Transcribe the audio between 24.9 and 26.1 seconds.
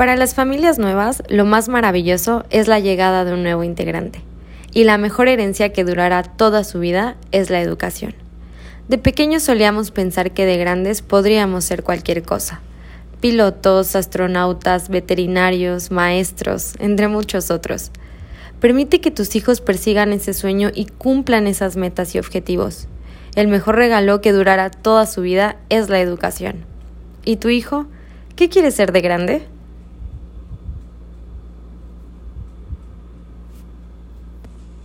su vida es la